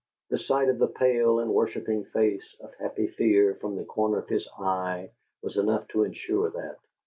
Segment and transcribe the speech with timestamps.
[0.31, 4.29] The sight of the pale and worshipping face of Happy Fear from the corner of
[4.29, 5.11] his eye
[5.43, 6.77] was enough to insure that.